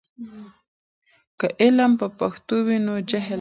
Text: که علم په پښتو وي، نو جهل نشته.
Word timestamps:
که 1.39 1.47
علم 1.63 1.91
په 1.99 2.07
پښتو 2.19 2.55
وي، 2.65 2.77
نو 2.85 2.93
جهل 3.09 3.21
نشته. 3.21 3.29